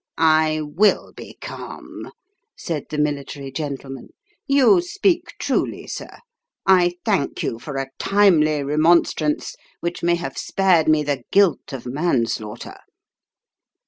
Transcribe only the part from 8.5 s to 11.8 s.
remonstrance, which may have spared me the guilt